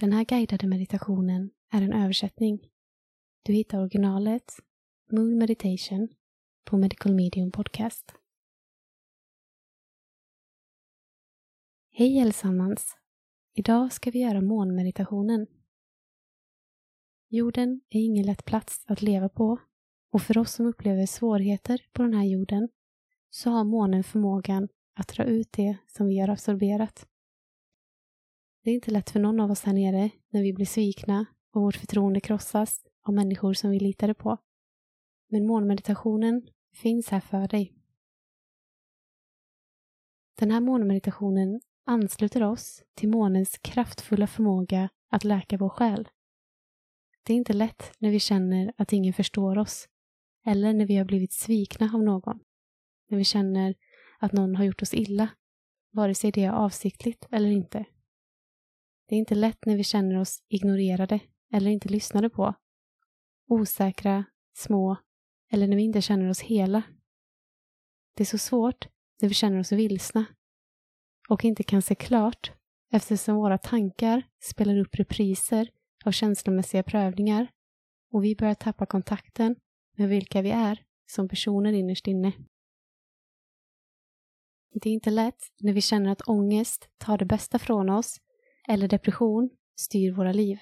[0.00, 2.70] Den här guidade meditationen är en översättning.
[3.42, 4.52] Du hittar originalet,
[5.10, 6.08] Moon Meditation,
[6.64, 8.14] på Medical Medium Podcast.
[11.90, 12.96] Hej allesammans!
[13.54, 15.46] Idag ska vi göra månmeditationen.
[17.28, 19.58] Jorden är ingen lätt plats att leva på
[20.12, 22.68] och för oss som upplever svårigheter på den här jorden
[23.30, 27.06] så har månen förmågan att dra ut det som vi har absorberat.
[28.64, 31.62] Det är inte lätt för någon av oss här nere när vi blir svikna och
[31.62, 34.38] vårt förtroende krossas av människor som vi litade på.
[35.28, 37.74] Men månmeditationen finns här för dig.
[40.38, 46.08] Den här månmeditationen ansluter oss till månens kraftfulla förmåga att läka vår själ.
[47.22, 49.88] Det är inte lätt när vi känner att ingen förstår oss
[50.46, 52.40] eller när vi har blivit svikna av någon.
[53.08, 53.74] När vi känner
[54.18, 55.28] att någon har gjort oss illa,
[55.90, 57.84] vare sig det är avsiktligt eller inte.
[59.06, 61.20] Det är inte lätt när vi känner oss ignorerade
[61.52, 62.54] eller inte lyssnade på.
[63.48, 64.24] Osäkra,
[64.56, 64.96] små
[65.50, 66.82] eller när vi inte känner oss hela.
[68.14, 68.88] Det är så svårt
[69.22, 70.24] när vi känner oss vilsna
[71.28, 72.52] och inte kan se klart
[72.92, 75.70] eftersom våra tankar spelar upp repriser
[76.04, 77.48] av känslomässiga prövningar
[78.12, 79.56] och vi börjar tappa kontakten
[79.96, 82.32] med vilka vi är som personer innerst inne.
[84.72, 88.20] Det är inte lätt när vi känner att ångest tar det bästa från oss
[88.68, 90.58] eller depression styr våra liv.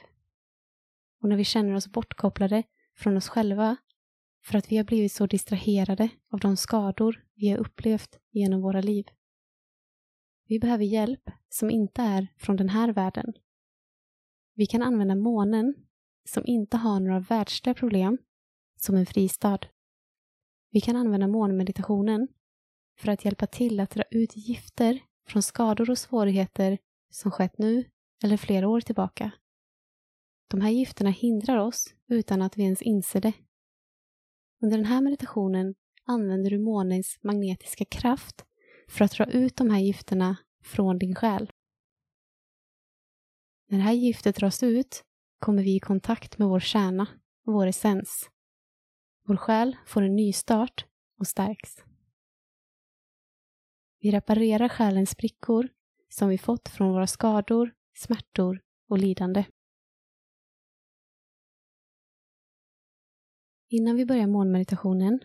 [1.23, 2.63] Och när vi känner oss bortkopplade
[2.97, 3.77] från oss själva
[4.45, 8.81] för att vi har blivit så distraherade av de skador vi har upplevt genom våra
[8.81, 9.07] liv.
[10.49, 13.33] Vi behöver hjälp som inte är från den här världen.
[14.55, 15.75] Vi kan använda månen,
[16.29, 18.19] som inte har några världsliga problem,
[18.77, 19.59] som en fristad.
[20.71, 22.29] Vi kan använda månmeditationen
[22.99, 26.79] för att hjälpa till att dra ut gifter från skador och svårigheter
[27.11, 27.85] som skett nu
[28.25, 29.31] eller flera år tillbaka.
[30.49, 33.33] De här gifterna hindrar oss utan att vi ens inser det.
[34.63, 35.75] Under den här meditationen
[36.05, 38.45] använder du månens magnetiska kraft
[38.89, 41.53] för att dra ut de här gifterna från din själ.
[43.69, 45.05] När det här giftet dras ut
[45.39, 47.07] kommer vi i kontakt med vår kärna,
[47.45, 48.31] vår essens.
[49.27, 50.87] Vår själ får en ny start
[51.19, 51.77] och stärks.
[54.01, 55.69] Vi reparerar själens sprickor
[56.09, 59.45] som vi fått från våra skador, smärtor och lidande.
[63.69, 65.21] Innan vi börjar månmeditationen,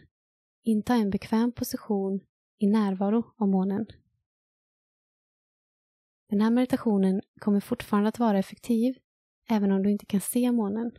[0.63, 2.19] inta en bekväm position
[2.57, 3.85] i närvaro av månen.
[6.29, 8.97] Den här meditationen kommer fortfarande att vara effektiv
[9.49, 10.91] även om du inte kan se månen.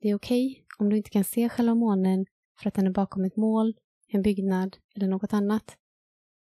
[0.00, 2.26] Det är okej okay om du inte kan se själva månen
[2.58, 3.74] för att den är bakom ett mål,
[4.08, 5.78] en byggnad eller något annat.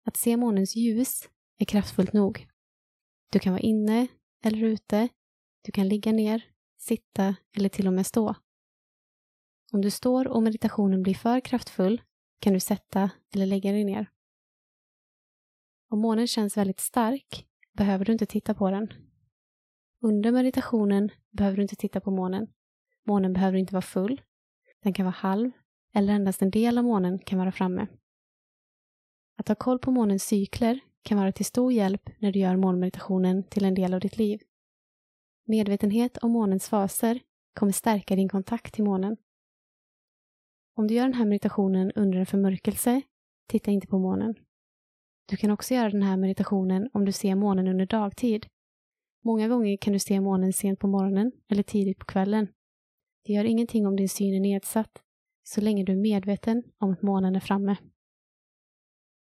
[0.05, 2.47] Att se månens ljus är kraftfullt nog.
[3.30, 4.08] Du kan vara inne
[4.44, 5.09] eller ute.
[5.62, 6.44] Du kan ligga ner,
[6.78, 8.36] sitta eller till och med stå.
[9.72, 12.02] Om du står och meditationen blir för kraftfull
[12.40, 14.12] kan du sätta eller lägga dig ner.
[15.90, 18.94] Om månen känns väldigt stark behöver du inte titta på den.
[20.02, 22.47] Under meditationen behöver du inte titta på månen.
[23.03, 24.22] Månen behöver inte vara full.
[24.84, 25.52] Den kan vara halv
[25.94, 27.88] eller endast en del av månen kan vara framme.
[29.38, 33.43] Att ha koll på månens cykler kan vara till stor hjälp när du gör månmeditationen
[33.43, 34.41] till en del av ditt liv.
[35.47, 37.19] Medvetenhet om månens faser
[37.59, 39.17] kommer stärka din kontakt till månen.
[40.77, 43.01] Om du gör den här meditationen under en förmörkelse,
[43.47, 44.35] titta inte på månen.
[45.25, 48.45] Du kan också göra den här meditationen om du ser månen under dagtid.
[49.23, 52.47] Många gånger kan du se månen sent på morgonen eller tidigt på kvällen.
[53.25, 55.01] Det gör ingenting om din syn är nedsatt,
[55.43, 57.77] så länge du är medveten om att månen är framme.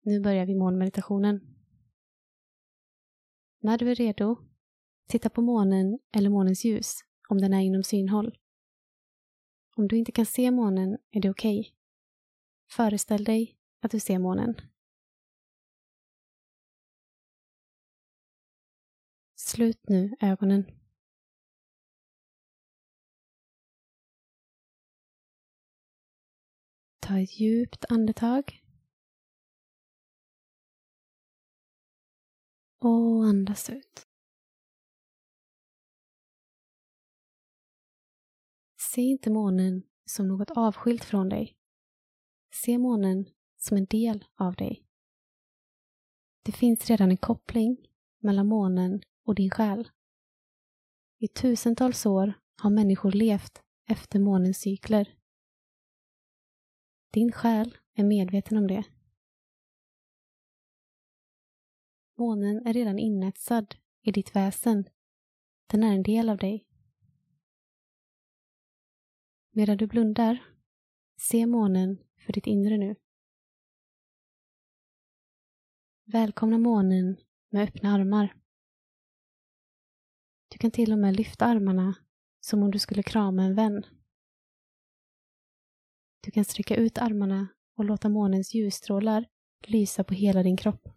[0.03, 1.54] Nu börjar vi månmeditationen.
[3.65, 4.37] När du är redo,
[5.09, 6.99] titta på månen eller månens ljus
[7.29, 8.39] om den är inom synhåll.
[9.77, 11.61] Om du inte kan se månen är det okej.
[11.61, 11.73] Okay.
[12.71, 14.55] Föreställ dig att du ser månen.
[19.35, 20.65] Slut nu ögonen.
[27.01, 28.64] Ta ett djupt andetag.
[32.85, 34.07] Och andas ut.
[38.93, 41.57] Se inte månen som något avskilt från dig.
[42.55, 43.27] Se månen
[43.57, 44.87] som en del av dig.
[46.43, 47.87] Det finns redan en koppling
[48.19, 49.91] mellan månen och din själ.
[51.19, 52.33] I tusentals år
[52.63, 55.19] har människor levt efter månens cykler.
[57.13, 58.94] Din själ är medveten om det.
[62.17, 64.85] Månen är redan inetsad i ditt väsen.
[65.67, 66.67] Den är en del av dig.
[69.51, 70.45] Medan du blundar,
[71.17, 72.97] se månen för ditt inre nu.
[76.05, 77.17] Välkomna månen
[77.49, 78.37] med öppna armar.
[80.49, 81.95] Du kan till och med lyfta armarna
[82.41, 83.83] som om du skulle krama en vän.
[86.21, 89.29] Du kan sträcka ut armarna och låta månens ljusstrålar
[89.67, 90.94] lysa på hela din kropp.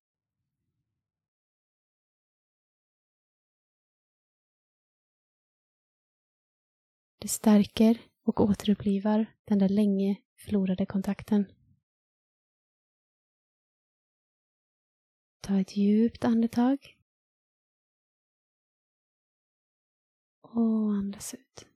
[7.20, 11.46] Det stärker och återupplivar den där länge förlorade kontakten.
[15.42, 16.98] Ta ett djupt andetag.
[20.42, 21.68] Och andas ut.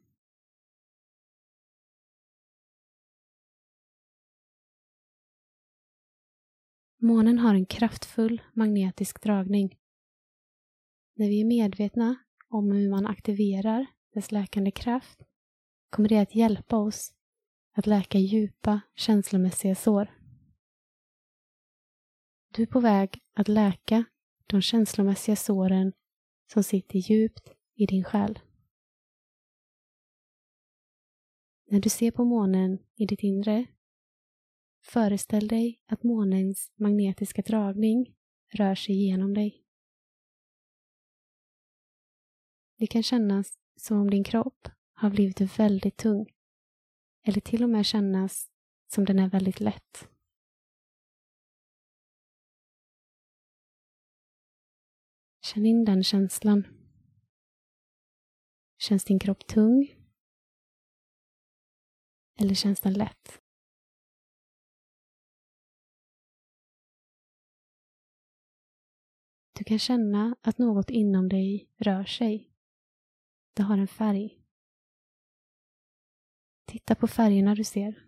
[6.98, 9.80] Månen har en kraftfull magnetisk dragning.
[11.14, 12.16] När vi är medvetna
[12.50, 15.24] om hur man aktiverar dess läkande kraft
[15.92, 17.14] kommer det att hjälpa oss
[17.74, 20.18] att läka djupa känslomässiga sår.
[22.54, 24.04] Du är på väg att läka
[24.48, 25.94] de känslomässiga såren
[26.54, 28.40] som sitter djupt i din själ.
[31.68, 33.66] När du ser på månen i ditt inre,
[34.82, 38.16] föreställ dig att månens magnetiska dragning
[38.54, 39.66] rör sig genom dig.
[42.78, 44.68] Det kan kännas som om din kropp
[45.01, 46.25] har blivit väldigt tung.
[47.24, 48.51] Eller till och med kännas
[48.88, 50.09] som den är väldigt lätt.
[55.42, 56.63] Känn in den känslan.
[58.77, 59.95] Känns din kropp tung?
[62.39, 63.42] Eller känns den lätt?
[69.54, 72.54] Du kan känna att något inom dig rör sig.
[73.54, 74.41] Det har en färg.
[76.71, 78.07] Titta på färgerna du ser.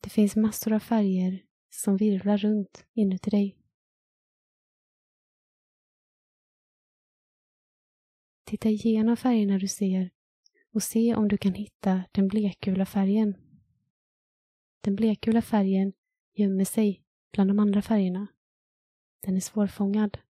[0.00, 3.58] Det finns massor av färger som virvlar runt inuti dig.
[8.44, 10.10] Titta igenom färgerna du ser
[10.72, 13.36] och se om du kan hitta den blekgula färgen.
[14.80, 15.92] Den blekgula färgen
[16.32, 18.26] gömmer sig bland de andra färgerna.
[19.20, 20.25] Den är svårfångad.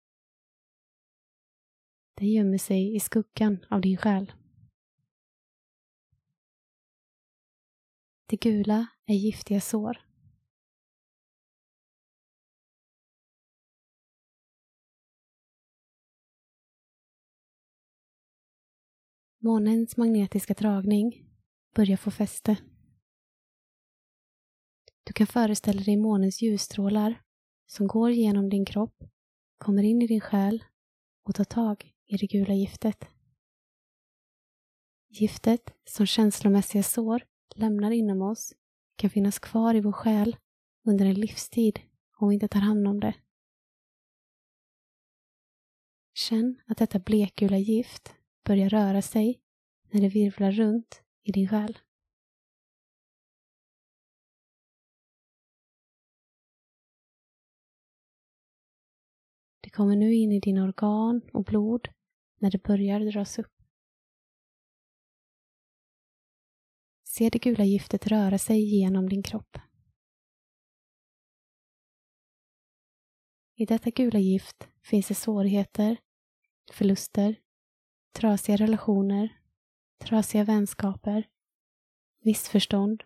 [2.22, 4.32] Den gömmer sig i skuggan av din själ.
[8.26, 9.98] Det gula är giftiga sår.
[19.38, 21.30] Månens magnetiska dragning
[21.76, 22.58] börjar få fäste.
[25.04, 27.22] Du kan föreställa dig månens ljusstrålar
[27.66, 29.04] som går genom din kropp,
[29.58, 30.64] kommer in i din själ
[31.24, 33.08] och tar tag i det gula giftet.
[35.10, 37.24] Giftet som känslomässiga sår
[37.56, 38.54] lämnar inom oss
[38.96, 40.38] kan finnas kvar i vår själ
[40.84, 41.80] under en livstid
[42.18, 43.16] om vi inte tar hand om det.
[46.14, 48.16] Känn att detta blekgula gift
[48.46, 49.42] börjar röra sig
[49.90, 51.78] när det virvlar runt i din själ.
[59.62, 61.88] Det kommer nu in i dina organ och blod
[62.42, 63.54] när det börjar dras upp.
[67.04, 69.58] Se det gula giftet röra sig genom din kropp.
[73.56, 75.98] I detta gula gift finns det svårigheter,
[76.72, 77.36] förluster,
[78.12, 79.40] trasiga relationer,
[80.00, 81.30] trasiga vänskaper,
[82.20, 83.04] missförstånd,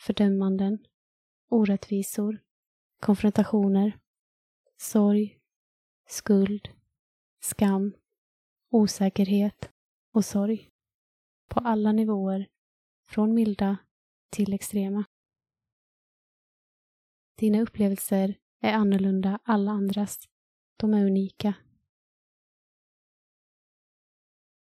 [0.00, 0.86] fördömanden,
[1.48, 2.42] orättvisor,
[3.00, 3.98] konfrontationer,
[4.76, 5.40] sorg,
[6.06, 6.68] skuld,
[7.40, 7.94] skam,
[8.74, 9.70] osäkerhet
[10.12, 10.70] och sorg.
[11.48, 12.48] På alla nivåer,
[13.08, 13.76] från milda
[14.30, 15.04] till extrema.
[17.38, 20.18] Dina upplevelser är annorlunda alla andras.
[20.76, 21.54] De är unika.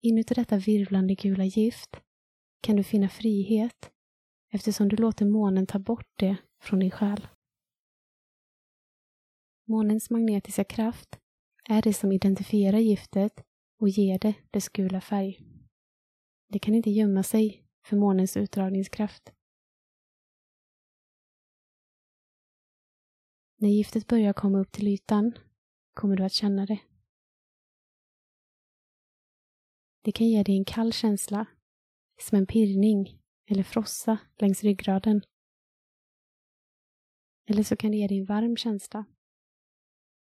[0.02, 1.96] Inuti detta virvlande gula gift
[2.60, 3.92] kan du finna frihet
[4.52, 7.26] eftersom du låter månen ta bort det från din själ.
[9.68, 11.18] Månens magnetiska kraft
[11.64, 13.44] är det som identifierar giftet
[13.80, 15.40] och ger det dess gula färg.
[16.48, 19.32] Det kan inte gömma sig för månens utdragningskraft.
[23.56, 25.38] När giftet börjar komma upp till ytan
[25.94, 26.80] kommer du att känna det.
[30.02, 31.46] Det kan ge dig en kall känsla,
[32.20, 35.22] som en pirrning eller frossa längs ryggraden.
[37.46, 39.04] Eller så kan det ge dig en varm känsla,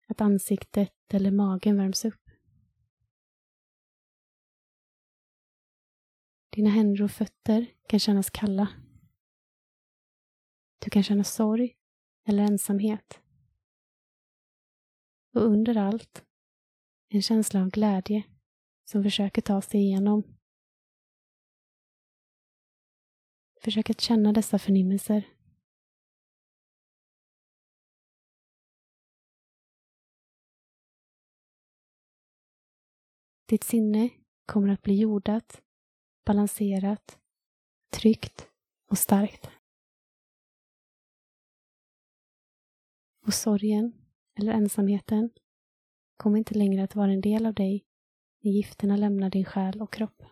[0.07, 2.25] att ansiktet eller magen värms upp.
[6.57, 8.69] Dina händer och fötter kan kännas kalla.
[10.79, 11.77] Du kan känna sorg
[12.29, 13.21] eller ensamhet.
[15.35, 16.25] Och under allt
[17.09, 18.25] en känsla av glädje
[18.85, 20.39] som försöker ta sig igenom.
[23.61, 25.29] Försök att känna dessa förnimmelser.
[33.47, 34.11] Ditt sinne
[34.47, 35.63] kommer att bli jordat,
[36.26, 37.18] balanserat,
[37.92, 38.49] tryggt
[38.90, 39.50] och starkt.
[43.26, 43.92] Och sorgen
[44.35, 45.30] eller ensamheten
[46.16, 47.87] kommer inte längre att vara en del av dig
[48.40, 50.23] när gifterna lämnar din själ och kropp.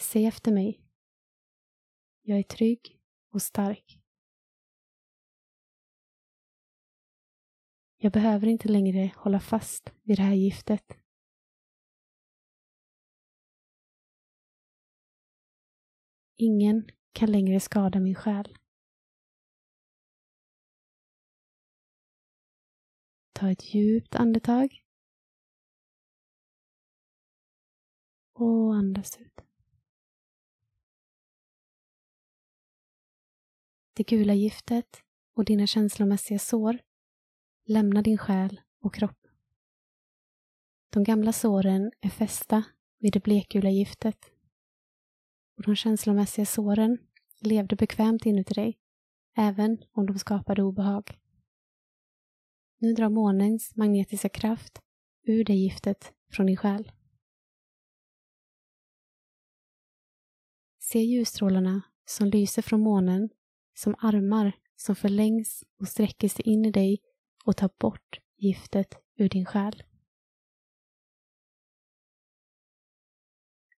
[0.00, 0.80] Se efter mig.
[2.22, 4.03] Jag är trygg och stark.
[8.04, 10.98] Jag behöver inte längre hålla fast vid det här giftet.
[16.36, 18.58] Ingen kan längre skada min själ.
[23.32, 24.84] Ta ett djupt andetag.
[28.32, 29.40] Och andas ut.
[33.94, 35.04] Det gula giftet
[35.36, 36.78] och dina känslomässiga sår
[37.66, 39.26] Lämna din själ och kropp.
[40.90, 42.64] De gamla såren är fästa
[42.98, 44.30] vid det blekgula giftet.
[45.56, 46.98] Och de känslomässiga såren
[47.40, 48.78] levde bekvämt inuti dig,
[49.36, 51.18] även om de skapade obehag.
[52.78, 54.80] Nu drar månens magnetiska kraft
[55.22, 56.92] ur det giftet från din själ.
[60.78, 63.30] Se ljusstrålarna som lyser från månen
[63.74, 67.00] som armar som förlängs och sträcker sig in i dig
[67.46, 69.82] och ta bort giftet ur din själ.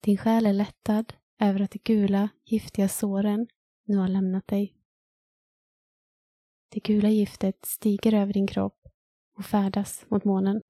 [0.01, 3.49] Din själ är lättad över att de gula, giftiga såren
[3.85, 4.77] nu har lämnat dig.
[6.69, 8.89] Det gula giftet stiger över din kropp
[9.37, 10.63] och färdas mot månen.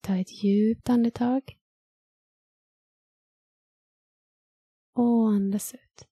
[0.00, 1.58] Ta ett djupt andetag.
[4.92, 6.08] Och andas ut.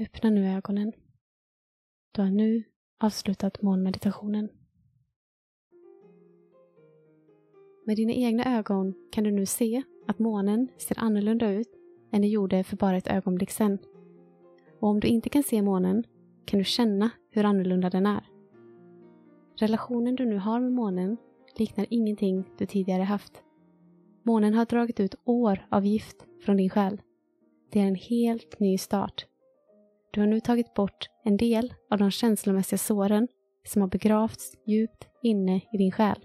[0.00, 0.92] Öppna nu ögonen.
[2.12, 2.62] Du har nu
[3.00, 4.48] avslutat månmeditationen.
[7.86, 11.68] Med dina egna ögon kan du nu se att månen ser annorlunda ut
[12.12, 13.78] än den gjorde för bara ett ögonblick sedan.
[14.80, 16.04] Och om du inte kan se månen
[16.44, 18.24] kan du känna hur annorlunda den är.
[19.58, 21.16] Relationen du nu har med månen
[21.58, 23.42] liknar ingenting du tidigare haft.
[24.22, 27.00] Månen har dragit ut år av gift från din själ.
[27.70, 29.29] Det är en helt ny start.
[30.10, 33.28] Du har nu tagit bort en del av de känslomässiga såren
[33.66, 36.18] som har begravts djupt inne i din själ.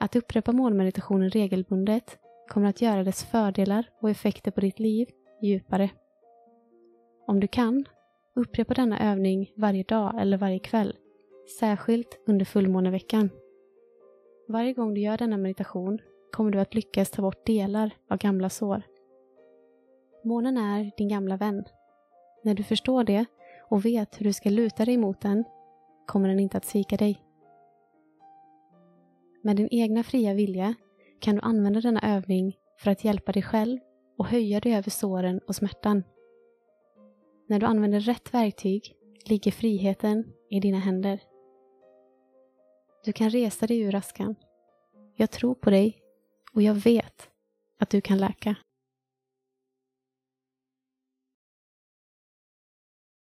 [0.00, 5.08] Att upprepa månmeditationen regelbundet kommer att göra dess fördelar och effekter på ditt liv
[5.42, 5.90] djupare.
[7.26, 7.84] Om du kan,
[8.36, 10.96] upprepa denna övning varje dag eller varje kväll,
[11.60, 13.30] särskilt under fullmåneveckan.
[14.48, 15.98] Varje gång du gör denna meditation
[16.32, 18.82] kommer du att lyckas ta bort delar av gamla sår.
[20.24, 21.64] Månen är din gamla vän.
[22.48, 23.24] När du förstår det
[23.68, 25.44] och vet hur du ska luta dig mot den
[26.06, 27.22] kommer den inte att svika dig.
[29.42, 30.74] Med din egna fria vilja
[31.20, 33.78] kan du använda denna övning för att hjälpa dig själv
[34.18, 36.02] och höja dig över såren och smärtan.
[37.48, 41.20] När du använder rätt verktyg ligger friheten i dina händer.
[43.04, 44.34] Du kan resa dig ur askan.
[45.16, 45.98] Jag tror på dig
[46.52, 47.30] och jag vet
[47.78, 48.56] att du kan läka.